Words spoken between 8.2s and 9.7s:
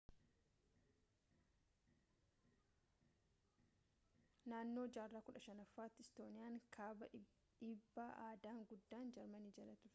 aadaan guddaa jarmanii